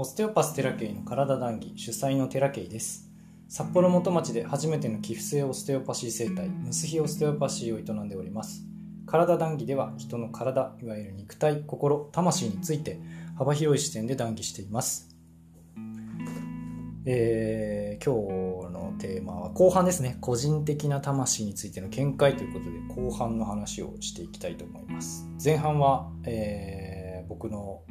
[0.00, 3.10] オステオパステラケイの体談義主催のテラケイです。
[3.50, 8.64] 札幌元町で初めての寄付性オステオパシー生態ムスヒオステオパシーを営んでおります。
[9.06, 12.98] 体談義では人の体いわゆる肉体心魂について
[13.36, 15.14] 幅広い視点で談義しています。
[17.04, 20.16] えー、今日のテーマは後半ですね。
[20.22, 25.28] 個人的な魂についての見解ということで後半の話をしていきたいと思います。
[25.44, 27.82] 前半は、えー、僕の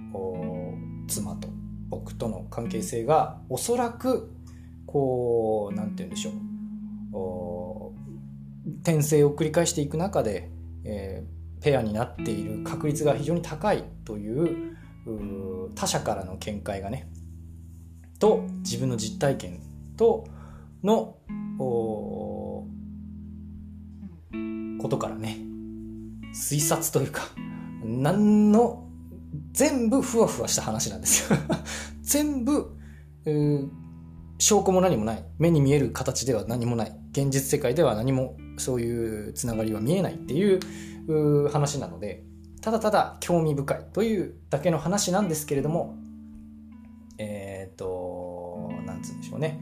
[1.07, 1.58] 妻と
[1.89, 4.31] 僕との関係性がおそらく
[4.85, 6.49] こう何て言うんでしょう。
[8.81, 10.51] 転生を繰り返していく中で、
[10.83, 14.77] えー、ペアになっている確率が非常に高いという
[15.75, 17.09] 他者からの見解がね
[18.19, 19.61] と自分の実体験
[19.97, 20.27] と
[20.83, 21.17] の
[21.91, 22.67] こ
[24.89, 25.37] とからね
[26.33, 27.23] 推察というか
[27.83, 28.88] 何の
[29.51, 31.39] 全部ふわふわした話なんですよ。
[32.01, 32.75] 全部
[34.37, 35.25] 証拠も何もない。
[35.37, 36.99] 目に見える形では何もない。
[37.11, 42.23] 現実世界では何もそういうつながりは見えないっていう話なので
[42.61, 45.95] ただただ興味深いというだけの話なんですけれども
[47.17, 49.59] えっ、ー、となんつうんでしょうね。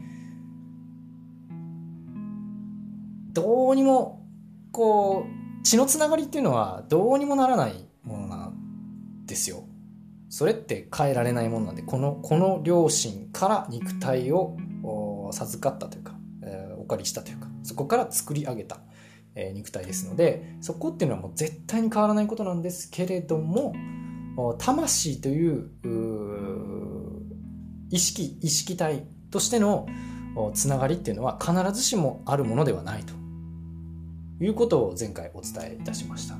[3.32, 4.26] どうにも
[4.72, 9.67] こう血のつながりっていうのはどうにもならないものなんですよ。
[10.28, 14.56] それって変えられないものなんでこのこの両親から肉体を
[15.32, 18.78] 授かったというか、えー、お借りしたというかそこから作り上げた、
[19.34, 23.74] えー、肉体ですのでそこっていうのはもう絶対に変わらないことなんですけれども
[24.58, 25.70] 魂という
[27.90, 29.86] 意識意識体としての
[30.54, 33.18] つながりっていうのは必ずしもあるものではないと。
[34.40, 36.36] いうことを前回お伝えいたしました。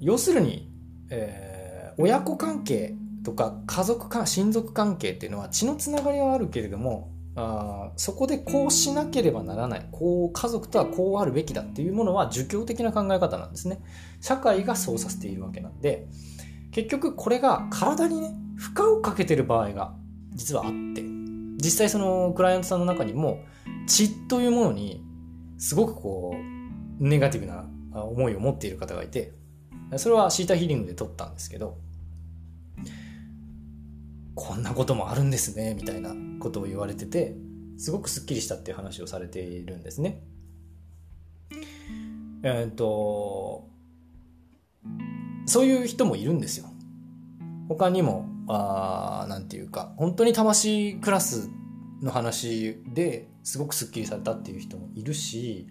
[0.00, 0.71] 要するに、
[1.14, 13.80] えー、親子関係とか家族か親族関係っていうのは血のつながりはあるけれどもあそこでこうしなければならないこう家族とはこうあるべきだっていうものは儒教的な考え方なんですね。
[14.20, 16.08] 社会がそうさせているわけなんで
[16.72, 19.94] 結局これが体にね負荷をかけてる場合が
[20.34, 23.40] 実はあって実際そのクライアントさんの中にも
[23.86, 25.04] 血というものに
[25.58, 29.32] すごくこうネガティブな思いを持っている方がいて
[29.98, 31.78] それはシータヒーリングで取ったんですけど
[34.34, 37.34] こんなこともあるんですねみたいなことを言われてて
[37.76, 40.22] すごくすっきりしたっていう話をされているんですね。
[42.44, 43.68] えっ、と
[45.46, 46.66] そういう人もいるんですよ。
[47.68, 51.50] 他にもあなんていうか本当に魂クラス
[52.02, 55.68] の話ですごくすっきりされたっていう人もいるし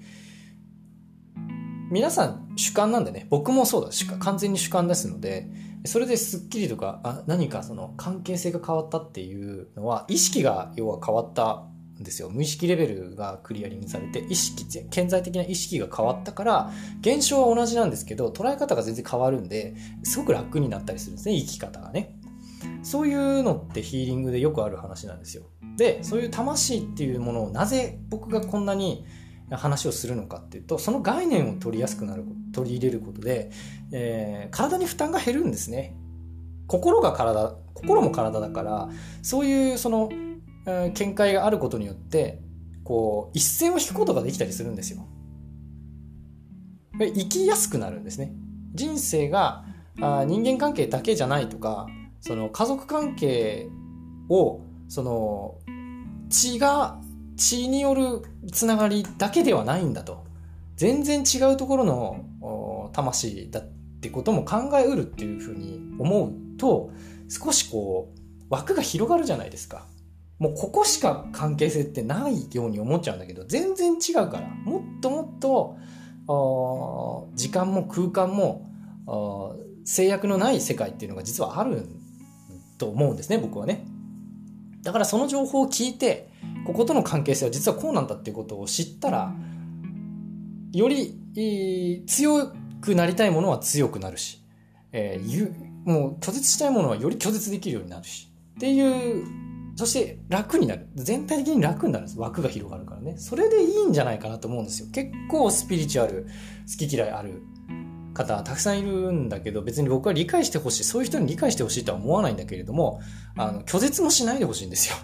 [1.91, 5.49] 皆さん主観なんでね僕もそうだし完全に主観ですので
[5.85, 11.65] それですっきりとかあ何かその関係性が変わったっていうのは意識が要は変わった
[11.99, 12.29] んですよ。
[12.29, 16.71] 無意識レベルがクリアリングされて意識顕在的な意識が変わったから
[17.01, 22.15] 現象は同じなんですけど捉え方が全然変わるんですごく楽になったりするんですね生き方がね。
[22.83, 25.43] そういうのってヒーリングでよくある話なんですよ。
[25.75, 29.03] でそういう魂っていうものをなぜ僕がこんなに
[29.57, 32.23] 話をするのかっていうとその概念を取りやすくなる
[32.53, 33.51] 取り入れることで、
[33.91, 35.95] えー、体に負担が減るんですね。
[36.67, 38.89] 心が体心も体だから
[39.21, 40.09] そういうその、
[40.65, 42.41] えー、見解があることによって
[42.83, 45.05] こう一線を引くことができたりするんですよ。
[46.99, 48.33] 生きやすくなるんですね。
[48.73, 49.65] 人生が
[49.99, 51.87] あ人間関係だけじゃないとか
[52.21, 53.67] その家族関係
[54.29, 55.55] をその
[56.29, 57.01] 血が
[57.41, 58.21] 血による
[58.51, 60.23] つながりだけではないんだと。
[60.75, 63.63] 全然違うところの魂だっ
[64.01, 66.91] てことも考えうるっていうふうに思うと
[67.29, 68.19] 少しこう
[68.49, 69.85] 枠が広がるじゃないですか。
[70.39, 74.47] もうここしか関係性ってないように思っちゃうんだけど全然違うから。
[74.47, 75.77] もっともっと
[77.35, 79.55] 時間も空間も
[79.85, 81.87] 制約のない世界っていうのが実はある
[82.77, 83.85] と思うんですね僕はね。
[84.81, 86.29] だからその情報を聞いて
[86.65, 89.33] こことの関係性は実はこうなんだっていうことを知ったら
[90.73, 94.41] より強くなりたいものは強くなるし、
[94.91, 95.53] えー、
[95.85, 99.25] もう拒絶したいものはより拒絶できるようになるしっていう
[99.75, 100.87] そして楽になる。
[100.95, 102.19] 全体的に楽になるんです。
[102.19, 103.17] 枠が広がるからね。
[103.17, 104.89] それでいいんじゃないかなと思うんですよ。
[104.91, 106.27] 結構スピリチュアル
[106.69, 107.41] 好き嫌いある
[108.13, 113.01] 方たくさんいるんだけど別に僕は理解してほしいそういう人に理解してほしいとは思わないんだけれども
[113.37, 114.95] あの拒絶もしないでほしいんですよ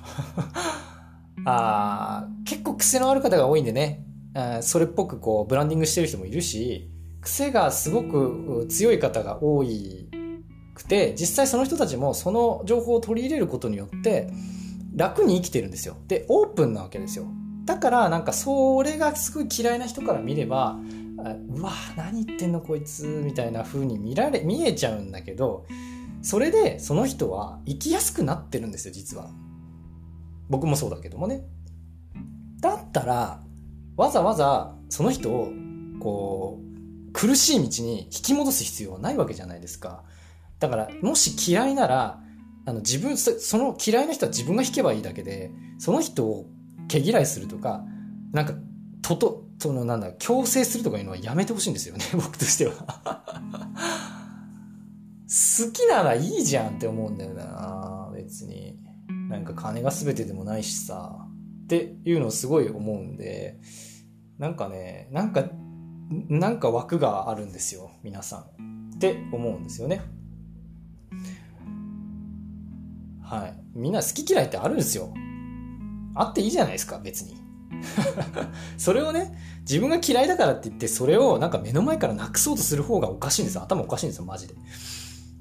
[1.46, 4.04] あ結構癖のある方が多いんでね
[4.62, 6.90] それっぽくこうブランディングしてる人もいるし
[7.22, 10.10] 癖がすごく強い方が多い
[10.78, 14.30] くて、実際その人たちもその情報を取り入れることによって、
[14.96, 15.98] 楽に生きてるんですよ。
[16.08, 17.26] で、オープンなわけですよ。
[17.66, 20.80] だからなんかそれがすごい嫌いな人から見れば、
[21.18, 25.66] うわ何言ってんのこいつみたいな風に見られ見えちゃうんだけど
[26.22, 29.30] それでその人は生きやすくなってるんですよ実は。
[30.50, 31.44] 僕もそうだけどもね。
[32.62, 33.44] だったら
[33.96, 35.52] わざわざその人を
[36.00, 36.60] こ
[37.10, 40.04] う苦しい道に引き戻す必要はないわけじゃないですか。
[40.60, 42.20] だからもし嫌いなら
[42.66, 46.50] あの自分その嫌いな人は自分が引けばいいだけでその人を
[46.88, 47.84] 毛嫌いするとか
[48.34, 48.54] なんか
[49.08, 52.74] ととそのなんだ強制するとかいうのはやめてほしいんですよね 僕としては。
[55.28, 58.78] 好きならいいじゃんって思うんだよな別に。
[59.30, 61.28] なんか金が全てでもないしさ。
[61.64, 63.60] っていうのをすごい思うんで
[64.38, 65.44] なんかねなんか
[66.30, 68.96] なんか枠があるんですよ皆さん。
[68.96, 70.02] って思うんですよね。
[73.22, 73.54] はい。
[73.74, 75.14] みんな好き嫌いってあるんですよ。
[76.16, 77.47] あっていいじゃないですか別に。
[78.78, 83.64] それをね、自分が嫌いだからって言って、それをなんか目の前からなくそうとする方がおかしいんですよ。
[83.64, 84.54] 頭おかしいんですよ、マジで。
[84.54, 84.58] っ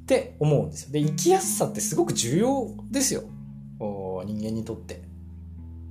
[0.06, 0.92] て思うんですよ。
[0.92, 3.24] で、生きやすさってすごく重要ですよ。
[3.78, 5.02] 人間にとって。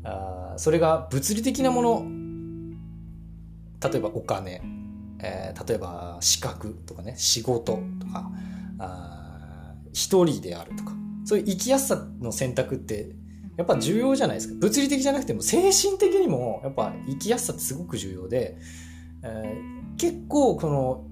[0.04, 2.06] あそれが物理的なもの、
[3.82, 4.62] 例えばお金、
[5.20, 8.32] えー、例えば資格とかね、仕事とか、
[8.80, 10.94] あ一人であるとか、
[11.26, 13.16] そういう生きやすさの選択って
[13.58, 14.56] やっぱ重要じゃないですか。
[14.60, 18.58] 物理的じゃなくても精神的にもやっぱ生きやすさってすごく重要で、
[19.24, 21.06] えー、結構この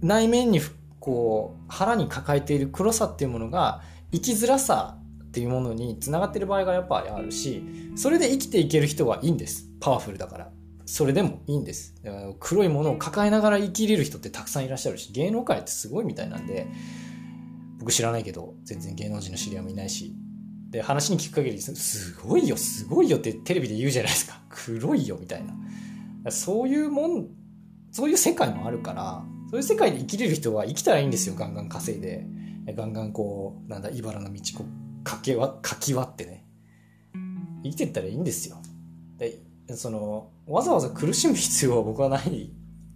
[0.00, 0.60] 内面に
[1.00, 3.82] こう腹に抱えている黒さっていうものが
[4.12, 4.98] 生きづらさ
[5.28, 7.62] っていうものにつながってる場合がやっぱりあるし、
[7.96, 9.68] それで生きていける人はいいんです。
[9.80, 10.50] パワフルだから。
[10.86, 11.94] それでもいいんです。
[12.40, 16.66] 黒いものを抱えながら生きれる人ってたくさんいらっしゃるし、芸能界ってすごいみたいなんで、
[17.78, 20.14] 僕知らないけど、全然芸能人の知り合いもいないし、
[20.70, 24.40] で、話に聞く限り、すごいよ、すごいよってテレビで言うじゃないですか。
[24.50, 26.30] 黒いよ、みたいな。
[26.30, 27.26] そういうもん、
[27.90, 32.26] そういう世界もあるから、そういう世界で生きれる人は生きたらいいんですよ、ガンガン稼いで。
[32.74, 36.44] ガンガンこう、なんだ、茨の道こう、かけわ、かき割ってね。
[37.62, 38.58] 生きてったらいいんですよ。
[39.16, 39.38] で、
[39.74, 42.52] その、わざわざ苦しむ必要は僕はない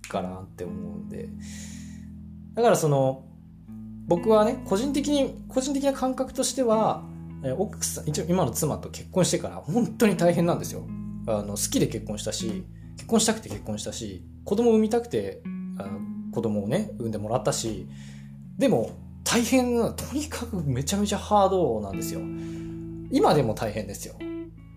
[0.08, 1.28] かなって思うんで。
[2.54, 3.24] だからその、
[4.06, 7.02] 僕はね、個人的に、個人的な感覚としては、
[7.59, 10.87] 奥さん、一応今の妻と結婚してから本当に大変なんですよ。
[11.27, 12.65] あの、好きで結婚したし、
[12.97, 15.43] 結婚したくて結婚したし、子供を産みたくて、
[15.79, 16.00] あの
[16.33, 17.87] 子供をね、産んでもらったし、
[18.59, 18.91] でも
[19.25, 22.21] 大変な、とにかくめちゃめちゃハードなんですよ。
[23.11, 24.15] 今でも大変ですよ。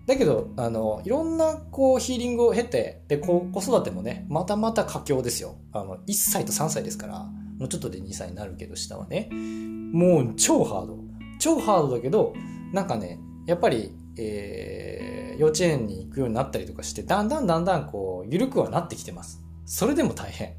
[0.08, 5.56] だけど、あの、いろんな、こう、ヒーリングを経て、で、子育てもね、またまた佳境ですよ。
[5.72, 7.24] あの、1歳と3歳ですから、
[7.58, 9.30] もうちょっとで2歳になるけど、下はね。
[9.32, 11.05] もう、超ハード。
[11.40, 12.34] 超ハードだけど、
[12.74, 19.44] なんかね、やっぱり、えー、幼稚園に行くようになったりとかして、だんだんだんだんこう、緩くはなってきてます。
[19.66, 20.56] それでも大変。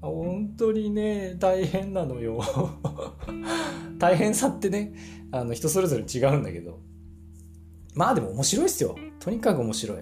[0.00, 2.40] 本当にね、大変なのよ。
[3.98, 4.94] 大変さってね、
[5.30, 6.80] あの、人それぞれ違うんだけど。
[7.94, 8.96] まあでも面白いっすよ。
[9.20, 9.98] とにかく面白い。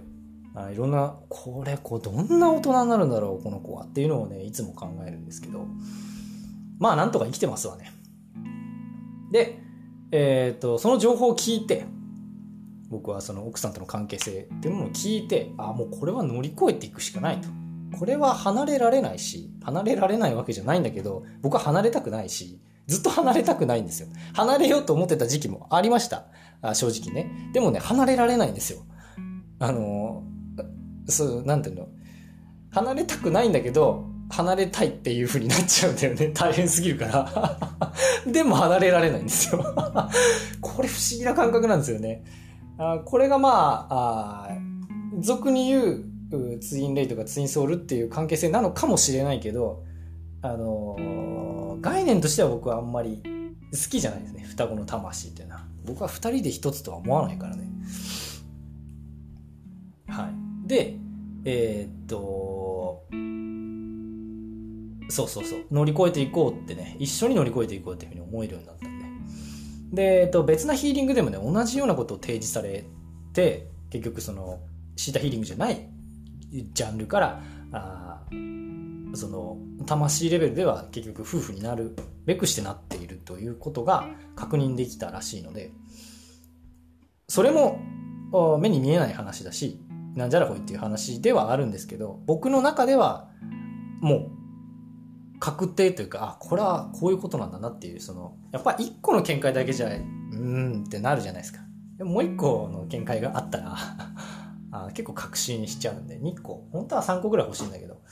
[0.55, 3.84] あいろんな、これ、こう、どんな大人になるんだろう、この子は。
[3.84, 5.67] っていうのをね、いつも考えるんですけど。
[6.79, 7.93] まあ、なんとか生きてますわね。
[9.31, 9.58] で、
[10.12, 11.84] えっ、ー、と、その情報を聞いて、
[12.88, 17.48] 僕はその奥さんとの関係性っていうものを聞いて、あ、もうこれは乗り越えていくしかないと。
[17.98, 24.08] これは離れられないし、離れられないわけじゃないんだけど、僕は離れたくないし、ずっと離れたくないんですよ。
[24.34, 26.26] 離れようと思ってた時期もありました。
[26.62, 27.50] あ正直ね。
[27.52, 28.81] でもね、離れられないんですよ。
[29.60, 30.24] あの、
[31.06, 31.88] そう、なんていうの？
[32.70, 36.29] 離れたくないんだけど、離れたいっていう風になっちゃうんだよね。
[36.34, 37.93] 大変すぎるから
[38.31, 39.63] でも離れられないんですよ
[40.60, 42.25] これ不思議な感覚なんですよね。
[42.79, 44.58] あこれがまああ、
[45.19, 49.82] 俗に言うツインレイとかツインソウルっていう関係性なのかもしれないけど、
[50.41, 53.22] あのー、概念としては僕はあんまり
[53.72, 54.44] 好きじゃないですね。
[54.44, 55.65] 双子の魂っていうのは。
[55.84, 57.69] 僕は二人で一つとは思わないからね。
[60.08, 60.69] はい。
[60.69, 60.96] で、
[61.44, 63.06] えー、っと、
[65.10, 65.64] そうそうそう。
[65.70, 68.98] 乗り越えていこうってね、一緒に乗り越えていこうっていうふうに思えるようになったん
[69.90, 70.02] で。
[70.02, 72.84] で、えっと、別なヒーリングでもね、同じようなことを提示され
[73.32, 74.60] て、結局その、
[74.96, 75.88] シータヒーリングじゃない
[76.72, 78.22] ジャンルから、あ
[79.14, 85.72] その、魂レベルでは結局夫婦になるべくしてなっているということが確認できたらしいので、
[87.29, 87.81] それも
[88.60, 89.81] 目に見えない話だし、
[90.14, 93.29] なんじゃらほいっていう話ではあるんですけど、僕の中では
[94.00, 94.31] もう
[95.41, 101.61] 確定というか、あ、これはこういうことなんだなっていう、その、やっぱ一個の見解だけじゃ、うーんってなるじゃないですか。
[101.97, 103.77] でももう一個の見解があったら
[104.73, 108.03] あ結構確信しちゃうんで、2個、本当は3個ぐらい欲しいんだけど、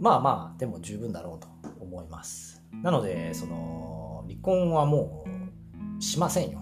[0.00, 1.46] まあまあ、でも十分だろうと
[1.80, 2.62] 思います。
[2.82, 5.24] なので、その、離婚はも
[5.98, 6.60] う、しませんよ。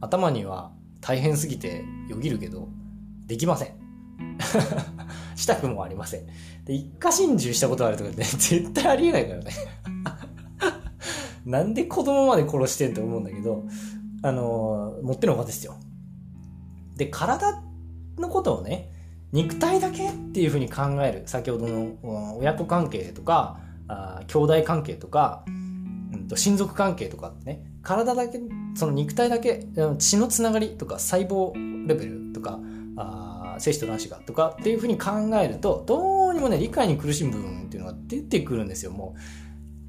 [0.00, 2.68] 頭には大変すぎてよぎるけど、
[3.26, 3.85] できません。
[5.36, 6.26] したくもありません。
[6.64, 9.50] で、一家心中したことあるとかね、 絶対ありえないからね。
[11.44, 13.64] なんで子供まで殺してんって思うんだけど、
[14.22, 15.76] あの持ってのほかですよ。
[16.96, 17.62] で、体
[18.18, 18.90] のことをね、
[19.32, 21.22] 肉体だけっていうふうに考える。
[21.26, 28.40] 先ほどの親子関係とか、あ兄弟関係とか、うんと、親族関係とかってね、体だけ、
[28.74, 29.66] その肉体だけ、
[29.98, 31.52] 血のつながりとか細胞
[31.86, 32.58] レベルとか、
[33.56, 35.10] あ精子と卵子がとかっていうふうに考
[35.42, 38.92] えると、どうにもね、理解に苦しむ部分っていうのが出てくるんですよ。
[38.92, 39.20] もう、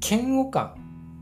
[0.04, 0.74] 嫌悪感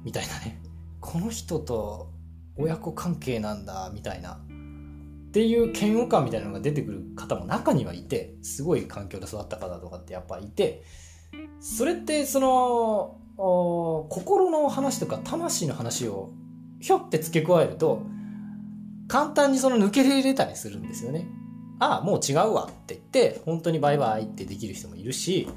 [0.04, 0.60] みたいなね。
[1.00, 2.12] この人と
[2.56, 4.34] 親子関係なんだ、みたいな。
[4.34, 10.82] っていう嫌悪感みたいなのが出てくる方も中にはいて、すごい環境で育った方とかってやっぱいて、
[11.60, 13.18] それってその、
[14.08, 16.32] 心の話とか魂の話を
[16.80, 18.02] ひょって付け加えると、
[19.08, 21.28] 簡単にその抜けれれたりするんですよね。
[21.78, 25.48] ああ、もう違うわって言って、本当にバイバイってできる人もいるし、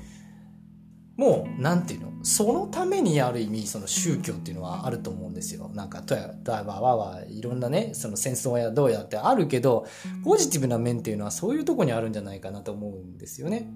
[1.20, 5.70] もう、なんていうのそのためにある意味、その宗教っていうのはあると思うんですよ。
[5.74, 9.86] なんか、とや、とやばわわ、いろんなね、その戦争やどうやってあるけど、
[10.24, 13.70] ポジティブな面っていうのはそういうとこにあるんじゃないかなと思うんですよね。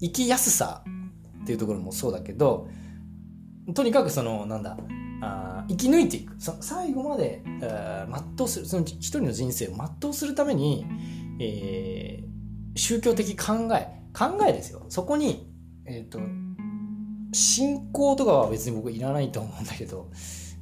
[0.00, 0.84] 生きやすさ
[1.42, 2.68] っていうところもそうだけど、
[3.74, 4.76] とにかくその、なんだ、
[5.22, 6.34] あ生き抜いていく。
[6.38, 8.66] そ最後まで全うする。
[8.66, 9.70] その一人の人生を
[10.00, 10.86] 全うするために、
[11.40, 13.96] えー、宗教的考え。
[14.12, 14.86] 考えですよ。
[14.88, 15.52] そこに、
[15.84, 16.18] えっ、ー、と
[17.32, 20.10] 信仰とかは別に僕いらないと思うんだけど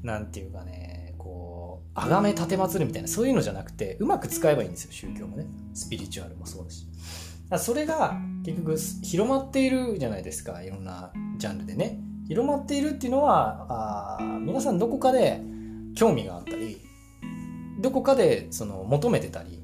[0.03, 4.93] なんていうかねこう崇め立てまつるみたいなそういうのじゃなくてうまく使えばいいんですよ。
[4.93, 5.47] 宗教もね。
[5.73, 6.87] スピリチュアルもそうだし。
[7.59, 10.63] それが結局広まっているじゃないですか。
[10.63, 12.01] いろんなジャンルでね。
[12.29, 15.41] 広まっているっていうのはあ皆さんどこかで
[15.95, 16.81] 興味があったり
[17.81, 19.63] どこかでその求めてたり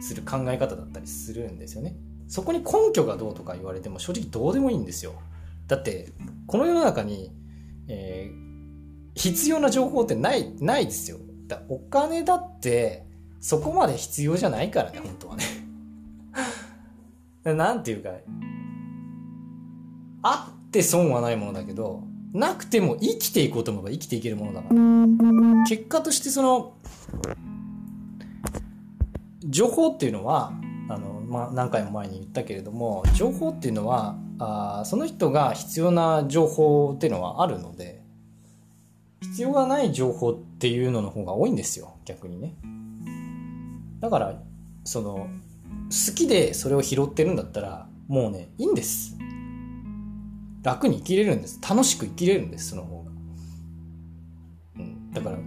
[0.00, 1.94] する考え方だったりするんですよね。
[2.26, 5.14] そこに根拠がどうとか言われても正直どうでもいいんですよ。
[5.66, 6.12] だって
[6.46, 7.32] この世の中に、
[7.88, 11.18] えー、必要な情報ってないないですよ。
[11.46, 13.04] だお金だって
[13.40, 15.44] そこまで必要じゃないからね本当はね。
[17.44, 18.10] なんていうか
[20.22, 25.64] あっって損はないものだけど、なくても生きていこうと思えば生きていけるものだから。
[25.66, 26.74] 結果としてその、
[29.44, 30.52] 情報っていうのは、
[30.88, 38.04] あの、まあ、何回も前に言ったけれども、情報っていうのは、あその人が必要な情報っていうのはあるので、
[39.22, 42.54] 必要がない情報っていうのの方が多いんですよ、逆にね。
[43.98, 44.40] だから、
[44.84, 45.26] その、
[45.88, 49.16] 好きでそれを拾ってるんだったら、もうね、いいんです。
[50.62, 51.60] 楽に生きれるんです。
[51.66, 53.10] 楽しく生きれるんです、その方が。
[54.78, 55.12] うん。
[55.12, 55.38] だから、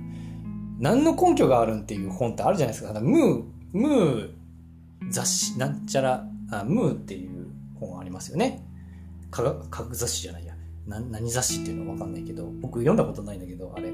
[0.79, 2.99] 何の根拠があるんっていう本ってあるじゃないですか。
[2.99, 3.43] ムー、
[3.73, 4.29] ムー
[5.09, 7.47] 雑誌、なんちゃら、あムーっていう
[7.79, 8.65] 本ありますよね。
[9.31, 10.53] 科学科学雑誌じゃないや。
[10.87, 13.91] な何雑誌っていうのはわかんないけど、僕読んだことないんだけど、あれ。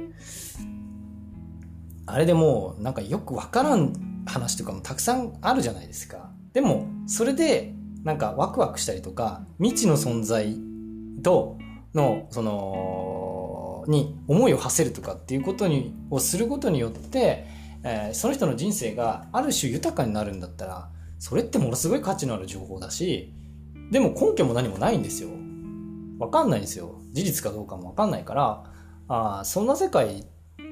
[2.05, 6.31] あれでも、なんかよくわからん話とかもたくさんあるじゃないですか。
[6.53, 10.57] でも、それで、なんかワクワクしたりとか、未知の存在
[11.21, 11.57] と
[11.93, 17.45] のそのに思いを馳せるとかっていうことにをすることによって、
[17.83, 23.33] えー、その人の人生がある種豊かになるんだったらそれってものすごい価値のある情報だし
[23.91, 25.29] でも根拠も何もないんですよ。
[26.19, 26.99] わかんないんですよ。
[27.13, 28.63] 事実かどうかもわかんないから
[29.07, 30.25] あそんな世界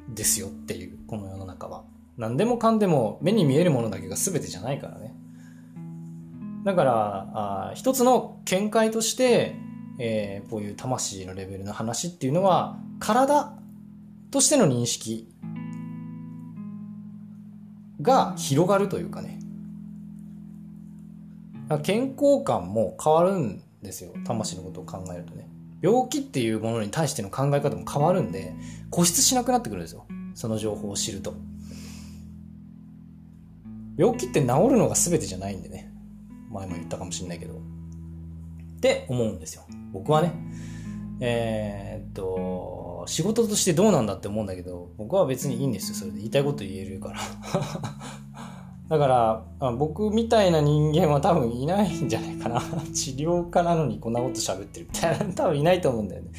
[0.09, 1.83] ですよっていうこの世の中は。
[2.17, 5.15] 何でもかんでも目に見えるものだけが全てじゃないからね。
[6.63, 7.29] だから
[7.69, 9.55] あ一つの見解として
[9.99, 13.53] えー、こういう魂のレベルの話っていうのは、体
[14.31, 15.27] としての認識
[18.01, 19.39] が広がるというかね。
[21.83, 24.13] 健康感も変わるんですよ。
[24.25, 25.49] 魂のことを考えるとね。
[25.81, 28.53] 病気っていうものに対しての考え方も変わるんで、
[28.89, 30.05] 固執しなくなってくるんですよ。
[30.33, 31.33] その情報を知ると。
[33.97, 35.91] 病気って治るのが全てじゃないんでね。
[36.51, 37.59] 前も言ったかもしれないけど。
[38.77, 39.63] って思うんですよ。
[39.91, 40.33] 僕はね。
[41.19, 45.95] えー、っと、仕事としてどうなんだって思うんだけど、僕は別にいいんですよ。
[45.95, 47.19] それで言いたいこと言えるから。
[48.87, 49.07] だか
[49.59, 52.61] ら、僕みたいな人間は多分いないんじゃないかな。
[52.93, 56.29] 治療家なのにこんなこと喋ってるみたいな、多分いないと思うんだよね。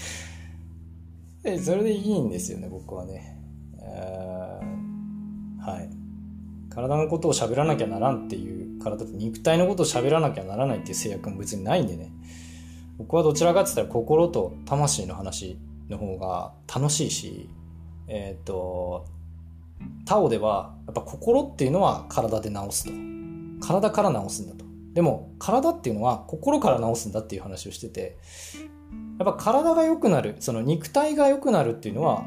[1.42, 3.36] で、それでいいんですよね、僕はね。
[3.82, 4.48] えー
[5.68, 5.97] はい。
[6.78, 12.12] 体のことを喋らなきゃならんっていう、体と肉体のことを喋らなきゃならないっていう制約も別にないんでね。
[12.98, 15.58] 僕はどちらかって言ったら心と魂の話
[15.88, 17.48] の方が楽しいし、
[18.06, 19.06] えっ、ー、と、
[20.06, 22.92] タオでは、やっぱ心っていうのは体で治すと。
[23.66, 24.64] 体から治すんだと。
[24.94, 28.16] でも、体っていうのは心から治すんだっていう話をしてて、
[29.18, 32.24] やっぱ体が良くなる、その肉体が良くなるっていうのは、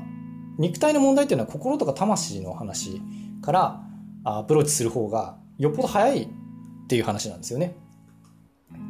[0.58, 3.02] 肉体の問題っていうのは心とか魂の話
[3.42, 3.91] から
[4.24, 6.28] アプローチする方がよっぽど早いっ
[6.88, 7.76] ていう話なんですよね。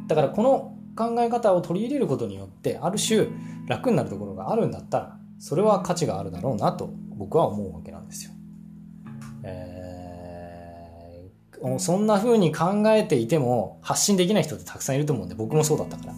[0.06, 3.28] だからこの考え方を取り入れることによって、ある種
[3.66, 8.32] 楽になるところがあるんだったら、それは価値があるだろうなと僕は思うわけなんですよ。
[9.44, 16.14] えー、そんな風に考えていても発信できない人ってたくさんいると思うんで、僕もそうだったから。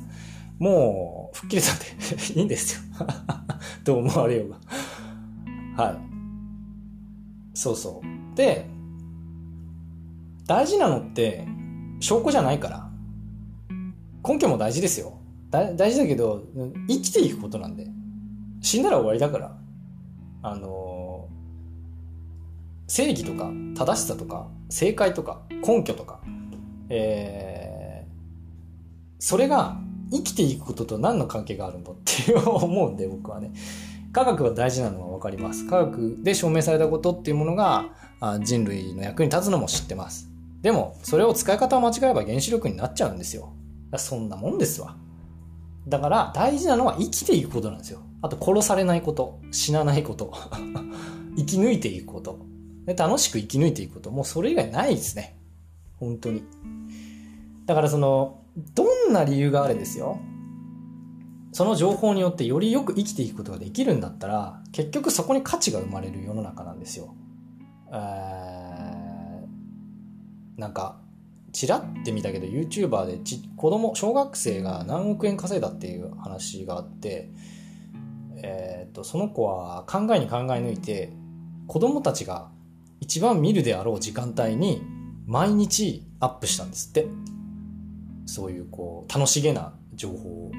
[0.59, 2.81] もう、吹っ切れたんでいいんですよ
[3.83, 4.51] どう思われよう
[5.77, 5.97] がはい。
[7.55, 8.37] そうそう。
[8.37, 8.67] で、
[10.47, 11.47] 大事なのって、
[12.01, 12.91] 証拠じゃないから。
[14.27, 15.19] 根拠も大事ですよ。
[15.51, 16.45] 大事だけど、
[16.89, 17.87] 生きていくことなんで。
[18.61, 19.57] 死んだら終わりだから。
[20.45, 21.27] あの
[22.87, 26.21] 正義とか正しさとか正解とか根拠とか、
[26.91, 28.11] えー、
[29.19, 29.79] それが
[30.13, 33.53] 生きていくことと何の関係があるんだって思うんで僕はね
[34.13, 37.87] 科学は大事なのは分かります科学で証明されたことっていうものが
[38.41, 40.29] 人類の役に立つのも知ってます
[40.65, 43.53] でもそれを使い方を間違えば原子力になっちゃうんですよ。
[43.99, 44.97] そんなもんですわ。
[45.87, 48.01] だから大事なのは生きていくことなんですよ。
[48.23, 50.33] あと殺されないこと死なないこと
[51.37, 52.39] 生き抜いていくこと。
[52.87, 54.11] で楽しく生き抜いていくこと。
[54.11, 55.39] もうそれ以外ないですね。
[56.01, 56.43] 本当に。
[57.67, 58.41] だからその
[58.75, 60.19] どんな理由があれですよ。
[61.53, 67.15] その情報によってよりよく生きていくことができるんだったら、結局そこに価値が生まれる世の中なんですよ。
[67.93, 68.54] えー、
[70.57, 71.01] なんか、
[71.53, 77.31] ちらって見たけど YouTuber でち子供、小学生が何億円稼いだっていう話があって、
[78.43, 81.13] えっ、と、その子は考えに考え抜いて、
[81.67, 82.51] 子供たちが
[83.01, 84.83] 一番見るであろう時間帯に
[85.27, 87.07] 毎日アップしたんですって。
[88.27, 90.53] そういうこう、楽しげな情報を。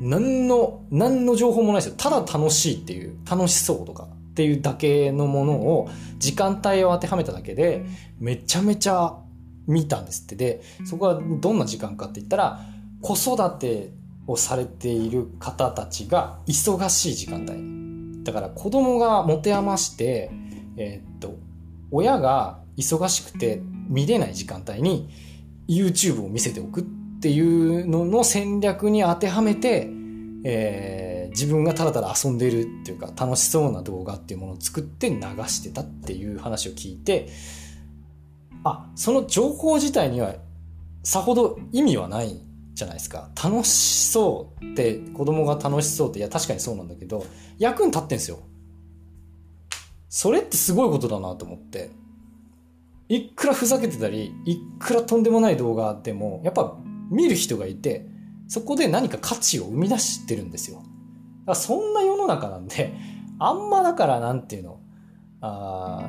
[0.00, 1.94] 何の、何の情報もないですよ。
[1.96, 5.88] ただ楽しいっていう、楽しそうとかっていうだけのものを、
[6.18, 7.86] 時間帯を当てはめただけで、
[8.18, 9.16] めちゃめちゃ
[9.66, 10.36] 見たんですって。
[10.36, 12.60] で、そこはどんな時間かって言ったら、
[13.00, 13.92] 子育て
[14.26, 18.24] をされている方たちが忙しい時間帯。
[18.24, 20.30] だから子供が持て余して、
[20.76, 21.36] えー、っと、
[21.90, 25.08] 親が忙しくて見れない時間帯に
[25.68, 26.84] YouTube を見せておくっ
[27.20, 29.88] ていうのの戦略に当てはめて、
[30.44, 37.28] えー、自分がただただ遊んでるっていうか楽しそうな動画っていうものを作って流してたっていう話を聞いて、
[38.64, 40.34] あ、その情報自体には
[41.02, 42.40] さほど意味はない
[42.74, 43.30] じゃないですか。
[43.42, 47.26] 楽しそうって子供が楽しそうっていや確かにそうなんだけど
[47.58, 48.38] 役に立ってんすよ。
[50.08, 51.90] それってすごいことだなと思って。
[53.08, 56.78] いくらふざけてたり、いくらとんでもない動画でも、やっぱ
[57.10, 58.06] 見る人がいて、
[58.48, 60.78] そこで何か価値を生み出してるんですよ。
[60.78, 60.88] だか
[61.48, 62.94] らそんな世の中なんで、
[63.38, 64.80] あんまだからなんていうの、
[65.42, 66.08] あ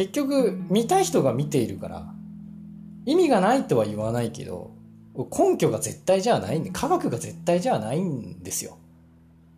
[0.00, 2.14] 結局見たい人が見ているから、
[3.04, 4.70] 意味がないとは言わないけど、
[5.14, 8.78] 根拠が絶対じゃないんで、科学が絶対じゃないんですよ。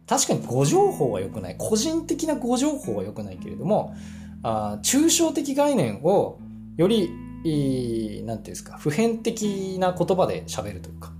[0.04, 1.54] 確かに誤情報は良くない。
[1.56, 3.94] 個人的な誤情報は良くないけれども、
[4.42, 6.40] あ抽象的概念を
[6.76, 7.08] より
[7.44, 11.12] いい、なんていうんですか、普遍的な言葉で喋るというか、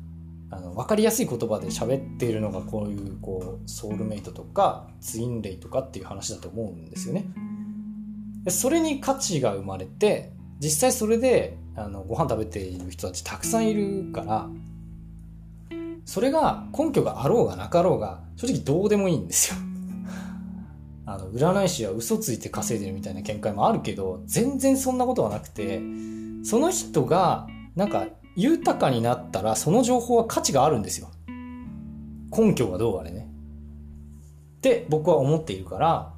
[0.51, 7.27] あの、わかりやすい言葉で喋っているのがこういう、こう、ソウルメイトとか、ツインレイとかっていう話だと思うんですよね。
[8.44, 14.48] でそれに価値が生まれて、実際それで、あの、ご飯食べている人たちたくさんいるから、
[16.05, 19.61] それが根拠があろうがなかろうが、正直どうでもいいんですよ。
[21.07, 25.81] あの、占い師は嘘ついて稼いでるみたいな見解もあるけど、全然そんなことはなくて、
[26.42, 31.11] その人が、なんか、豊かになったら、その情報は価値があるんですよ。
[32.37, 33.28] 根拠がどうあれね。
[34.57, 36.12] って僕は思っているから、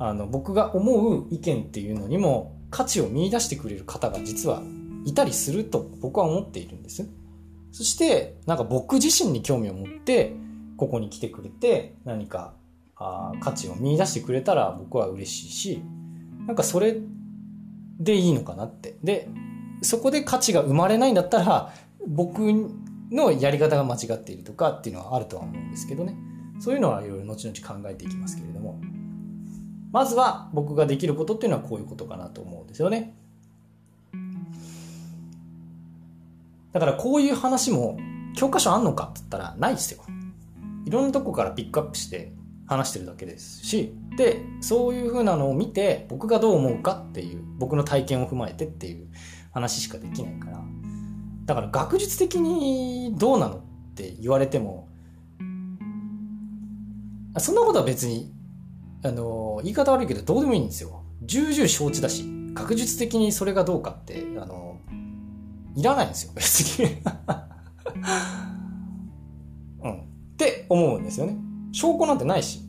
[0.00, 4.62] あの、僕が思う意見っていうのにも価値を見出してくれる方が実は
[5.04, 7.06] いたりすると僕は思っているんです。
[7.70, 10.34] そして、なんか僕自身に興味を持って、
[10.78, 12.54] ここに来てくれて、何か
[12.96, 15.82] あ価値を見出してくれたら僕は嬉しいし、
[16.46, 16.96] なんかそれ
[17.98, 18.96] でいいのかなって。
[19.04, 19.28] で、
[19.82, 21.74] そこで価値が生まれないんだったら、
[22.08, 22.40] 僕
[23.10, 26.16] のやり方が間違っているとかっていうのはあるとは思うんですけどね。
[26.58, 28.80] そういうのはいろいろ後々考えていきますけれども。
[29.92, 33.16] まずは僕ができることっていうのはこういうことかなと思うんですよね。
[36.72, 37.98] だからこういう話も
[38.36, 40.02] 教科書あんのかって言ったらないですよ。
[40.86, 42.32] いろんなとこからピックアップして
[42.66, 49.08] 話してるだけですし、で、そういう風なのを見て僕がどう思うかっていう、僕の体験を踏まえてっていう
[49.52, 50.62] 話しかできないから。
[51.46, 53.60] だから学術的にどうなのっ
[53.96, 54.88] て言われても、
[57.38, 58.32] そんなことは別に
[59.02, 61.02] あの、言い方悪いけどどうでもいいんですよ。
[61.22, 64.78] 重々承知だし、学術的にそれがどうかって、あの、
[65.76, 66.96] いらないんですよ、別に。
[69.82, 69.92] うん。
[69.92, 70.04] っ
[70.36, 71.36] て思うんですよね。
[71.72, 72.60] 証拠なんてないし。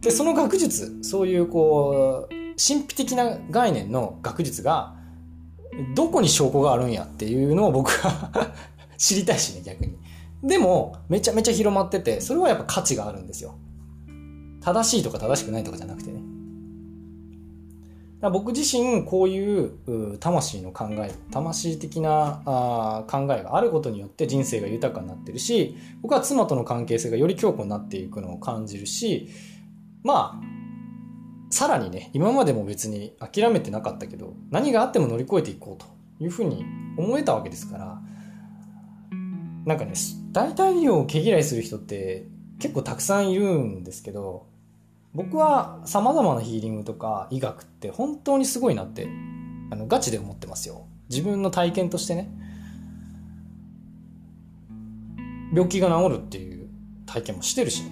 [0.00, 4.96] で、その学術、そういうこう、神秘的な概念の学術が、
[5.94, 8.52] どこに証拠があるんやっていうのを僕は
[8.98, 9.96] 知りたいしね、逆に。
[10.42, 13.54] でも、めちゃめちゃ広まってて、それはやっぱ価値があるんですよ。
[14.60, 16.20] 正しいとか正しくないとかじゃなくてね。
[18.28, 29.30] 僕自身こういう魂の考え魂的なあ考えがあることによって人生が豊かになってるし僕は妻との関係性がより強固になっていくのを感じるし
[30.02, 30.60] まあ
[31.48, 35.86] さらにね今までも別に諦めてなかったけど何があっても乗り越えていこうと
[36.22, 36.66] いうふうに
[36.98, 38.02] 思えたわけですから
[39.64, 39.94] なんかね
[40.32, 42.26] 代替医療を毛嫌いする人って
[42.58, 44.49] 結構たくさんいるんですけど
[45.14, 49.08] 僕は様々なヒーリングとか医学って本当にすごいなって
[49.70, 50.86] あのガチで思ってますよ。
[51.08, 52.30] 自分の体験としてね。
[55.52, 56.68] 病気が治るっていう
[57.06, 57.90] 体験もしてるしね、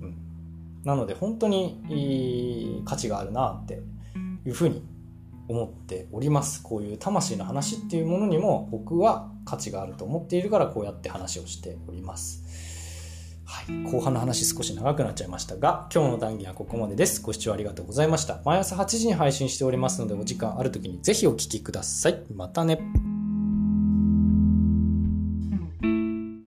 [0.00, 0.16] うん、
[0.84, 3.82] なので本当に価値があるなって
[4.46, 4.82] いうふうに
[5.48, 6.62] 思っております。
[6.62, 12.42] こういう魂の話っていうものにも僕は価値があると思っているからこうやって話をしております。
[13.46, 17.22] はい、後半の話少し長くなっちゃいましたが、今日の談義はここまでです。
[17.22, 18.40] ご視聴ありがとうございました。
[18.44, 22.22] 毎朝8時に配信しておりますので、お時間ある時にぜひお聴きください。
[22.34, 23.13] またね。